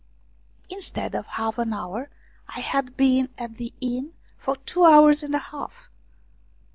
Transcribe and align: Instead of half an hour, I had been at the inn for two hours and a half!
Instead 0.71 1.13
of 1.13 1.27
half 1.27 1.59
an 1.59 1.73
hour, 1.73 2.09
I 2.49 2.59
had 2.61 2.97
been 2.97 3.29
at 3.37 3.57
the 3.57 3.71
inn 3.79 4.13
for 4.39 4.55
two 4.55 4.83
hours 4.83 5.21
and 5.21 5.35
a 5.35 5.37
half! 5.37 5.91